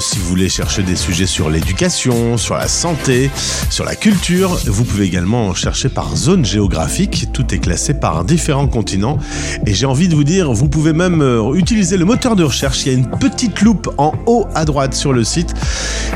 [0.00, 3.30] Si vous voulez chercher des sujets sur l'éducation, sur la santé,
[3.70, 7.28] sur la culture, vous pouvez également chercher par zone géographique.
[7.32, 9.18] Tout est classé par différents continents.
[9.66, 11.22] Et j'ai envie de vous dire, vous pouvez même
[11.54, 12.84] utiliser le moteur de recherche.
[12.84, 15.54] Il y a une petite loupe en haut à droite sur le site.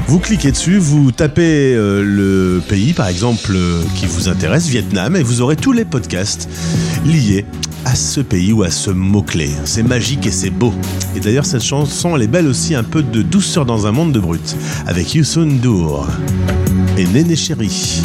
[0.09, 5.17] Vous cliquez dessus, vous tapez euh, le pays, par exemple, euh, qui vous intéresse, Vietnam,
[5.17, 6.49] et vous aurez tous les podcasts
[7.05, 7.45] liés
[7.85, 9.51] à ce pays ou à ce mot-clé.
[9.65, 10.75] C'est magique et c'est beau.
[11.15, 14.13] Et d'ailleurs, cette chanson, elle est belle aussi, un peu de douceur dans un monde
[14.13, 16.09] de brut, avec Youssou N'Dour
[16.99, 18.03] et Néné Chéri.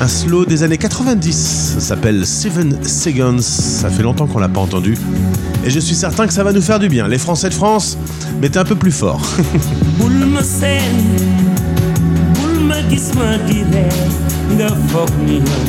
[0.00, 4.60] Un slow des années 90, ça s'appelle Seven Seconds, ça fait longtemps qu'on l'a pas
[4.60, 4.98] entendu.
[5.64, 7.06] Et je suis certain que ça va nous faire du bien.
[7.06, 7.96] Les Français de France,
[8.42, 9.22] mettez un peu plus fort.
[12.94, 14.02] gis ma di ree
[14.54, 15.64] nga foog ni yow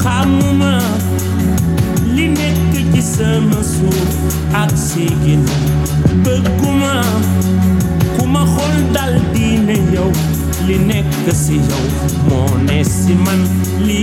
[0.00, 0.72] xamuma
[2.16, 4.12] li nekk ci sama suuf
[4.62, 5.68] ak si ginnaaw
[6.24, 6.94] bëgguma
[8.16, 8.24] ku
[8.96, 9.48] dal di
[9.94, 10.08] yow
[10.66, 11.84] li nekk si yow
[12.28, 12.78] moo ne
[13.24, 13.40] man
[13.86, 13.98] li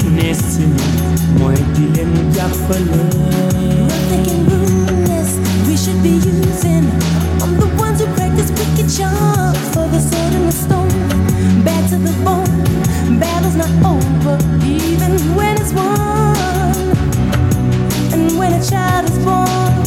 [5.65, 6.85] we should be using.
[7.41, 10.78] I'm the ones who practice wicked charms for the sword and the stone.
[18.69, 19.78] Child is born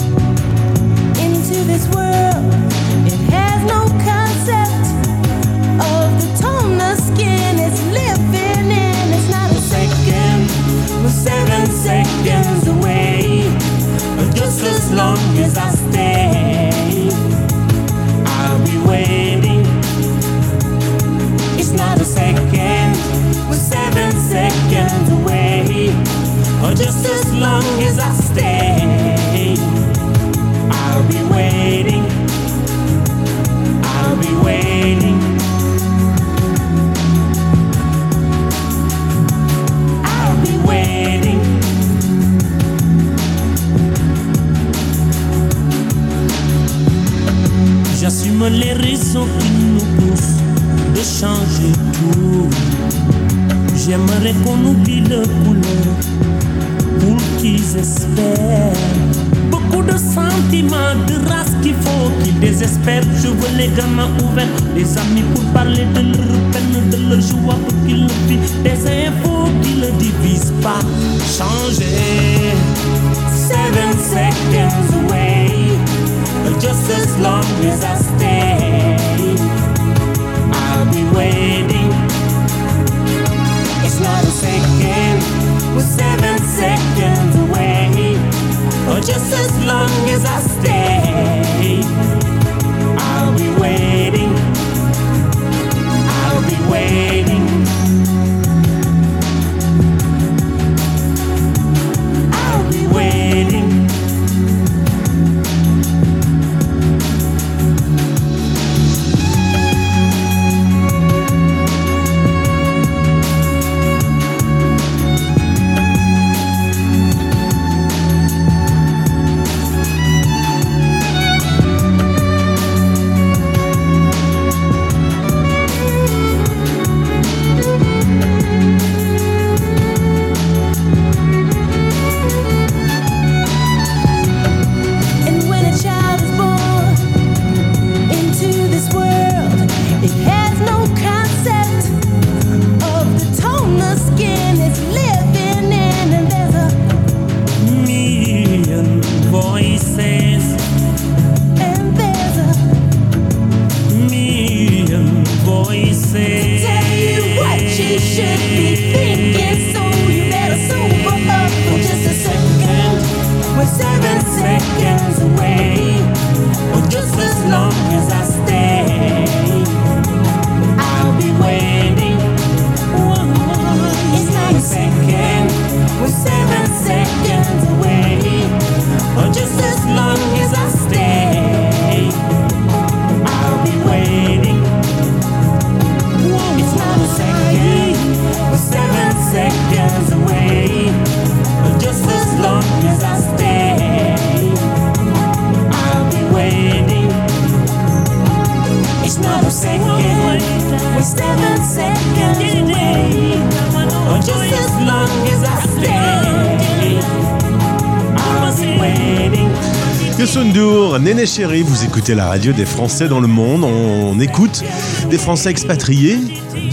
[210.43, 213.63] Youssoundour, Néné Chéri, vous écoutez la radio des Français dans le monde.
[213.63, 214.65] On écoute
[215.09, 216.19] des Français expatriés,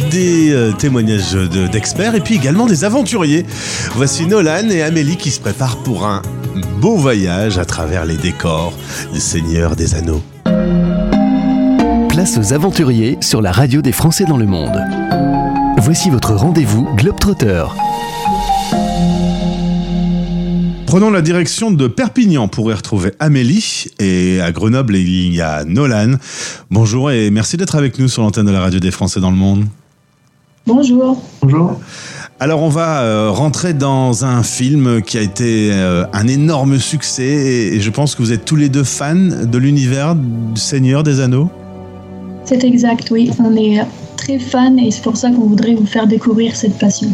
[0.09, 3.45] des euh, témoignages de- d'experts et puis également des aventuriers.
[3.93, 6.23] Voici Nolan et Amélie qui se préparent pour un
[6.81, 8.73] beau voyage à travers les décors
[9.13, 10.23] du Seigneur des Anneaux.
[12.09, 14.81] Place aux aventuriers sur la radio des Français dans le monde.
[15.77, 17.65] Voici votre rendez-vous Globetrotter.
[20.89, 25.63] Prenons la direction de Perpignan pour y retrouver Amélie et à Grenoble il y a
[25.63, 26.13] Nolan.
[26.71, 29.37] Bonjour et merci d'être avec nous sur l'antenne de la radio des Français dans le
[29.37, 29.65] monde.
[30.65, 31.21] Bonjour.
[31.43, 31.79] Bonjour.
[32.39, 37.23] Alors on va euh, rentrer dans un film qui a été euh, un énorme succès
[37.23, 41.03] et, et je pense que vous êtes tous les deux fans de l'univers du Seigneur
[41.03, 41.51] des Anneaux.
[42.45, 43.29] C'est exact, oui.
[43.37, 43.85] On est
[44.17, 47.11] très fans et c'est pour ça qu'on voudrait vous faire découvrir cette passion.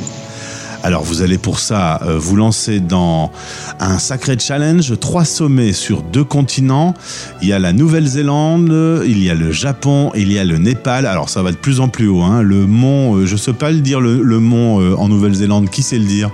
[0.86, 3.32] Alors vous allez pour ça euh, vous lancer dans
[3.80, 6.94] un sacré challenge, trois sommets sur deux continents.
[7.42, 11.08] Il y a la Nouvelle-Zélande, il y a le Japon, il y a le Népal.
[11.08, 12.22] Alors ça va de plus en plus haut.
[12.22, 12.44] Hein.
[12.44, 15.72] Le mont, euh, je sais pas le dire, le, le mont euh, en Nouvelle-Zélande.
[15.72, 16.30] Qui sait le dire?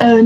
[0.00, 0.22] Euh,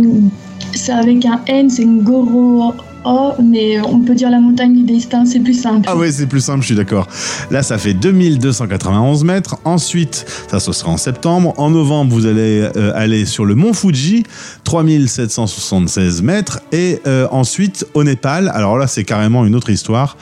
[0.72, 2.74] c'est avec un N, c'est Ngoro
[3.09, 5.88] O, mais on peut dire la montagne du destin, c'est plus simple.
[5.90, 7.06] Ah ouais, c'est plus simple, je suis d'accord.
[7.50, 9.56] Là, ça fait 2291 mètres.
[9.64, 11.54] Ensuite, ça, ce sera en septembre.
[11.56, 14.24] En novembre, vous allez euh, aller sur le mont Fuji,
[14.64, 16.61] 3776 mètres.
[16.72, 20.16] Et euh, ensuite, au Népal, alors là, c'est carrément une autre histoire,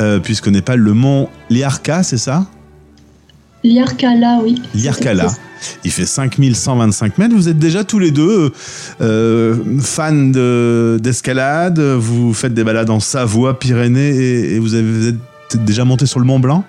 [0.00, 2.46] euh, puisqu'au Népal, le mont Liarka, c'est ça?
[3.64, 4.62] Liarkala, oui.
[4.74, 5.26] Liarkala.
[5.84, 7.34] Il fait 5125 mètres.
[7.34, 8.52] Vous êtes déjà tous les deux
[9.00, 11.78] euh, fans de- d'escalade.
[11.80, 16.06] vous faites des balades en Savoie, Pyrénées et, et vous, avez, vous êtes déjà monté
[16.06, 16.64] sur le Mont Blanc?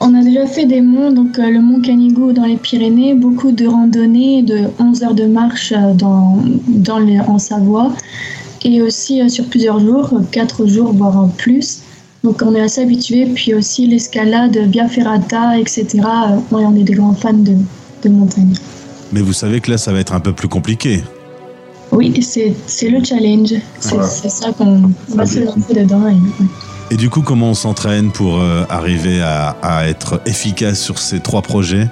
[0.00, 3.52] On a déjà fait des monts, donc euh, le mont Canigou dans les Pyrénées, beaucoup
[3.52, 7.92] de randonnées de 11 heures de marche euh, dans, dans les- en Savoie,
[8.64, 11.82] et aussi euh, sur plusieurs jours, 4 jours, voire plus.
[12.24, 15.86] Donc on est assez habitué, puis aussi l'escalade, Via Ferrata, etc.
[15.94, 17.56] Euh, ouais, on est des grands fans de,
[18.04, 18.54] de montagne.
[19.12, 21.02] Mais vous savez que là, ça va être un peu plus compliqué.
[21.90, 26.06] Oui, c'est c'est le challenge, c'est ça qu'on va se lancer dedans.
[26.08, 26.48] et- ouais.
[26.90, 31.20] Et du coup, comment on s'entraîne pour euh, arriver à, à être efficace sur ces
[31.20, 31.88] trois projets?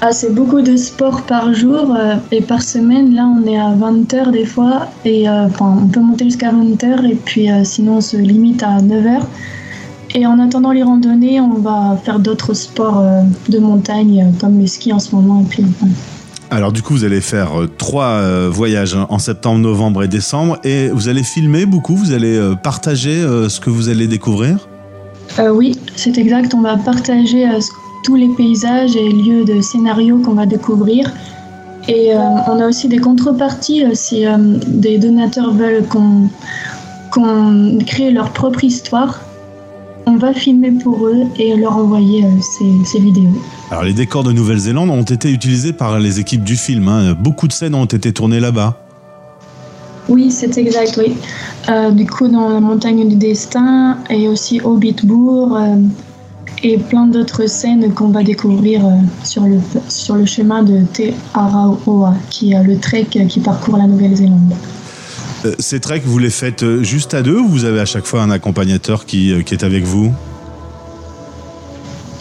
[0.00, 3.16] Ah, c'est beaucoup de sport par jour euh, et par semaine.
[3.16, 4.86] Là, on est à 20 heures des fois.
[5.04, 8.16] Et euh, enfin, on peut monter jusqu'à 20 heures et puis euh, sinon, on se
[8.16, 9.26] limite à 9 heures.
[10.14, 13.02] Et en attendant les randonnées, on va faire d'autres sports
[13.48, 15.42] de montagne comme le ski en ce moment.
[15.42, 15.90] Et puis, ouais.
[16.50, 20.88] Alors du coup, vous allez faire trois voyages hein, en septembre, novembre et décembre, et
[20.88, 24.66] vous allez filmer beaucoup, vous allez partager ce que vous allez découvrir?
[25.52, 26.54] Oui, c'est exact.
[26.54, 27.60] On va partager euh,
[28.02, 31.12] tous les paysages et lieux de scénario qu'on va découvrir.
[31.88, 34.36] Et euh, on a aussi des contreparties euh, si euh,
[34.66, 36.28] des donateurs veulent qu'on
[37.86, 39.20] crée leur propre histoire.
[40.06, 43.42] On va filmer pour eux et leur envoyer ces, ces vidéos.
[43.70, 46.88] Alors les décors de Nouvelle-Zélande ont été utilisés par les équipes du film.
[46.88, 47.14] hein.
[47.18, 48.78] Beaucoup de scènes ont été tournées là-bas.
[50.08, 51.14] Oui, c'est exact, oui.
[51.68, 55.76] Euh, du coup, dans la montagne du destin et aussi au Bitbourg euh,
[56.62, 58.90] et plein d'autres scènes qu'on va découvrir euh,
[59.24, 63.86] sur, le, sur le chemin de Te Araoa, qui est le trek qui parcourt la
[63.86, 64.54] Nouvelle-Zélande.
[65.44, 68.06] Euh, ces treks, vous les faites euh, juste à deux ou vous avez à chaque
[68.06, 70.12] fois un accompagnateur qui, qui est avec vous?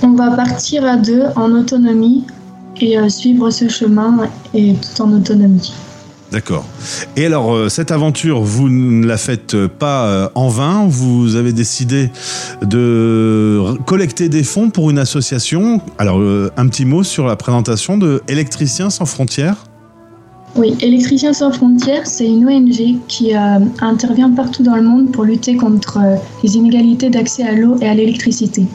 [0.04, 2.26] On va partir à deux en autonomie
[2.80, 5.74] et suivre ce chemin et tout en autonomie.
[6.32, 6.66] D'accord.
[7.16, 10.86] Et alors, euh, cette aventure, vous ne la faites pas euh, en vain.
[10.88, 12.10] Vous avez décidé
[12.62, 15.80] de collecter des fonds pour une association.
[15.98, 19.56] Alors, euh, un petit mot sur la présentation de Électriciens sans frontières.
[20.58, 23.34] Oui, Électriciens sans frontières, c'est une ONG qui
[23.80, 26.00] intervient partout dans le monde pour lutter contre
[26.42, 28.66] les inégalités d'accès à l'eau et à l'électricité.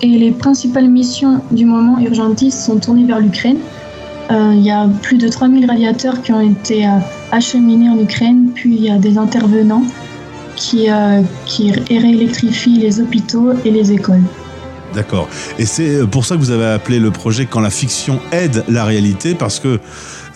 [0.00, 3.58] Et les principales missions du moment urgentistes sont tournées vers l'Ukraine.
[4.30, 6.90] Euh, Il y a plus de 3000 radiateurs qui ont été euh,
[7.30, 9.84] acheminés en Ukraine, puis il y a des intervenants
[10.56, 11.22] qui, euh,
[11.90, 14.22] réélectrifient les hôpitaux et les écoles.
[14.94, 15.28] D'accord.
[15.58, 18.84] Et c'est pour ça que vous avez appelé le projet Quand la fiction aide la
[18.84, 19.80] réalité, parce que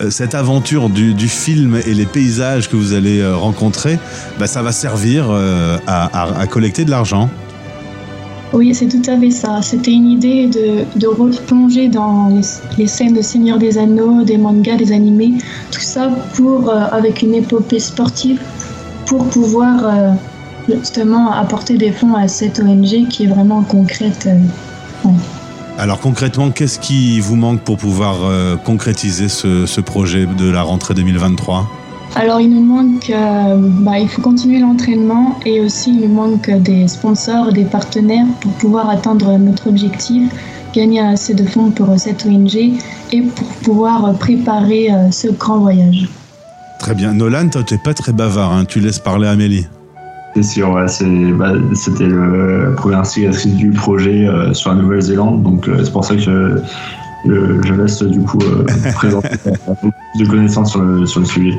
[0.09, 3.97] cette aventure du, film et les paysages que vous allez rencontrer,
[4.37, 5.31] bah, ça va servir
[5.87, 7.29] à collecter de l'argent.
[8.51, 9.61] Oui, c'est tout à fait ça.
[9.61, 12.29] C'était une idée de, de replonger dans
[12.77, 15.33] les, scènes de Seigneur des Anneaux, des mangas, des animés,
[15.71, 18.41] tout ça pour, euh, avec une épopée sportive,
[19.05, 20.11] pour pouvoir euh,
[20.67, 24.27] justement apporter des fonds à cette ONG qui est vraiment concrète.
[24.27, 25.09] euh.
[25.77, 28.17] Alors concrètement, qu'est-ce qui vous manque pour pouvoir
[28.65, 31.78] concrétiser ce projet de la rentrée 2023
[32.15, 36.49] Alors il nous manque, euh, bah, il faut continuer l'entraînement et aussi il nous manque
[36.49, 40.29] des sponsors, des partenaires pour pouvoir atteindre notre objectif,
[40.73, 42.55] gagner assez de fonds pour cette ONG
[43.11, 46.09] et pour pouvoir préparer euh, ce grand voyage.
[46.79, 47.13] Très bien.
[47.13, 49.67] Nolan, toi, tu n'es pas très bavard, hein, tu laisses parler Amélie.
[50.35, 50.85] C'est sûr, ouais,
[51.33, 55.91] bah, c'était le- la première instigatrice du projet euh, sur la Nouvelle-Zélande, donc euh, c'est
[55.91, 56.61] pour ça que
[57.25, 58.63] je, laisse du coup euh,
[58.93, 59.29] présenter
[59.67, 61.57] un peu plus de connaissances sur le, sur le sujet.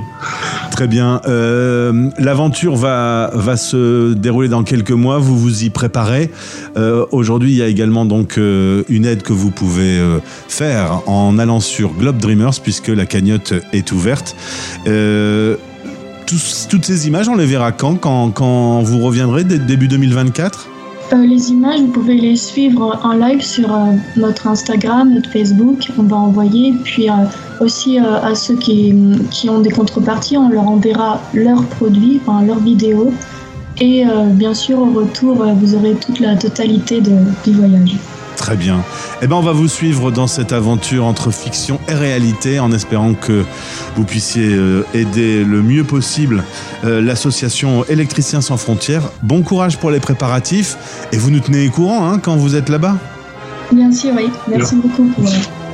[0.71, 1.21] Très bien.
[1.29, 5.19] Euh, L'aventure va, va se dérouler dans quelques mois.
[5.19, 6.31] Vous vous y préparez.
[6.77, 10.01] Euh, Aujourd'hui, il y a également donc une aide que vous pouvez
[10.49, 14.37] faire en allant sur Globe Dreamers puisque la cagnotte est ouverte.
[14.87, 15.57] Euh,
[16.27, 17.97] tous- toutes ces images, on les verra quand?
[17.97, 20.69] Quand, quand vous reviendrez dès début 2024
[21.13, 25.89] Euh, les images, vous pouvez les suivre en live sur euh, notre Instagram, notre Facebook.
[25.99, 26.73] On va envoyer.
[26.85, 27.15] Puis euh,
[27.61, 28.95] aussi à ceux qui,
[29.31, 33.13] qui ont des contreparties, on leur enverra leurs produits, enfin leurs vidéos.
[33.81, 37.97] Et bien sûr, au retour, vous aurez toute la totalité du voyage.
[38.41, 38.83] Très bien.
[39.21, 43.13] Eh ben, on va vous suivre dans cette aventure entre fiction et réalité en espérant
[43.13, 43.45] que
[43.97, 46.43] vous puissiez euh, aider le mieux possible
[46.85, 49.03] euh, l'association Électriciens sans frontières.
[49.23, 50.79] Bon courage pour les préparatifs
[51.13, 52.97] et vous nous tenez au courant hein, quand vous êtes là-bas.
[53.73, 54.31] Bien sûr, oui.
[54.49, 55.25] Merci beaucoup pour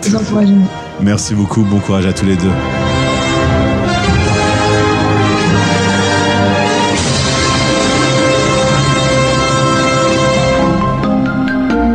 [0.04, 0.66] les encouragements.
[1.00, 1.62] Merci beaucoup.
[1.62, 2.85] Bon courage à tous les deux.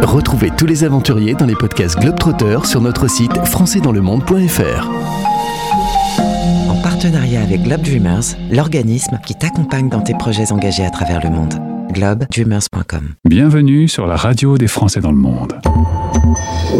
[0.02, 4.89] Retrouvez tous les aventuriers dans les podcasts Globetrotter sur notre site françaisdanslemonde.fr.
[6.70, 11.30] En partenariat avec Globe Dreamers, l'organisme qui t'accompagne dans tes projets engagés à travers le
[11.30, 11.54] monde.
[11.91, 13.14] globedreamers.com.
[13.28, 15.60] Bienvenue sur la radio des Français dans le monde.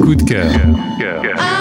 [0.02, 0.52] Coup de cœur.
[1.34, 1.61] I'm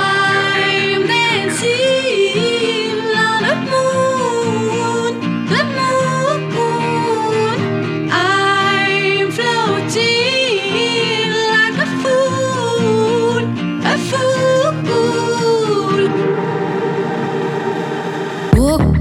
[18.61, 18.99] Bu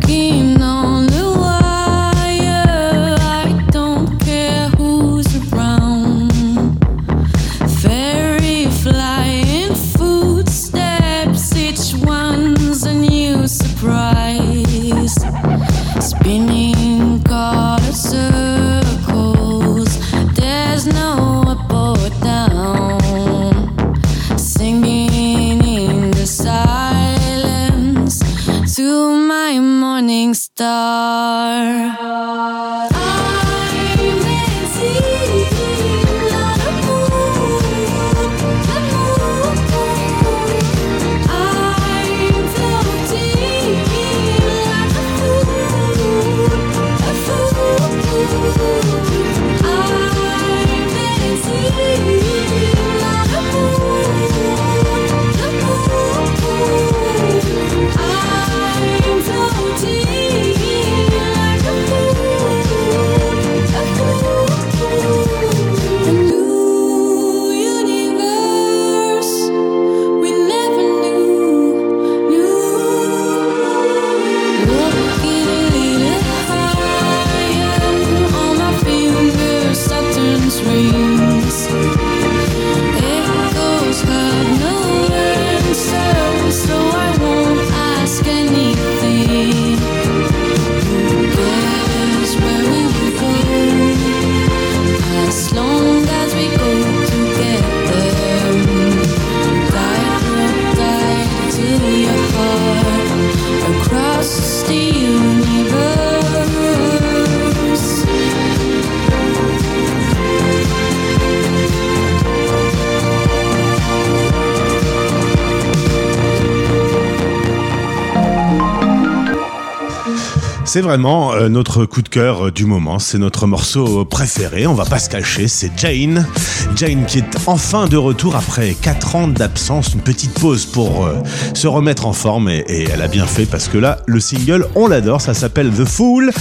[120.72, 124.76] C'est vraiment euh, notre coup de cœur euh, du moment, c'est notre morceau préféré, on
[124.76, 126.28] va pas se cacher, c'est Jane.
[126.76, 131.16] Jane qui est enfin de retour après 4 ans d'absence, une petite pause pour euh,
[131.56, 134.86] se remettre en forme et elle a bien fait parce que là, le single, on
[134.86, 136.32] l'adore, ça s'appelle The Fool.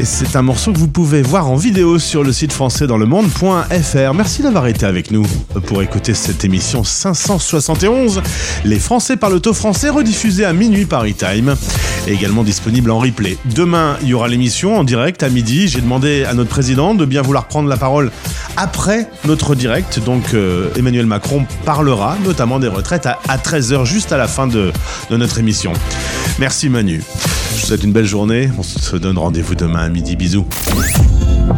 [0.00, 2.98] Et c'est un morceau que vous pouvez voir en vidéo sur le site français dans
[2.98, 4.14] le monde.fr.
[4.14, 5.26] Merci d'avoir été avec nous
[5.66, 8.22] pour écouter cette émission 571.
[8.64, 11.56] Les Français parlent au français rediffusée à minuit par e-time
[12.06, 13.38] et également disponible en replay.
[13.46, 15.66] Demain, il y aura l'émission en direct à midi.
[15.66, 18.12] J'ai demandé à notre président de bien vouloir prendre la parole
[18.56, 19.98] après notre direct.
[19.98, 24.70] Donc euh, Emmanuel Macron parlera notamment des retraites à, 13h juste à la fin de,
[25.10, 25.72] de notre émission.
[26.38, 27.02] Merci Manu.
[27.58, 28.48] Je vous souhaite une belle journée.
[28.56, 30.14] On se donne rendez-vous demain à midi.
[30.14, 30.46] Bisous.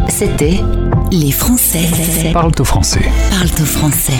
[0.08, 0.58] C'était
[1.12, 3.02] Les Français Parle au français.
[3.30, 4.14] parlent au français.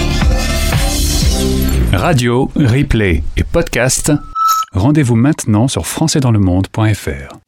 [1.95, 4.13] Radio, replay et podcast.
[4.75, 7.41] Rendez-vous maintenant sur françaisdanslemonde.fr.